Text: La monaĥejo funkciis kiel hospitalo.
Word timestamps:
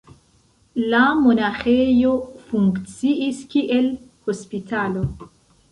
La 0.93 1.01
monaĥejo 1.25 2.15
funkciis 2.49 3.47
kiel 3.53 3.91
hospitalo. 4.31 5.11